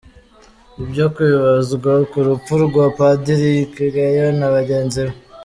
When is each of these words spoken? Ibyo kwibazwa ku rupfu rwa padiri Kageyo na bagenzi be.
Ibyo 0.83 1.05
kwibazwa 1.15 1.91
ku 2.09 2.17
rupfu 2.27 2.53
rwa 2.65 2.85
padiri 2.97 3.51
Kageyo 3.75 4.27
na 4.39 4.47
bagenzi 4.55 4.99
be. 5.07 5.13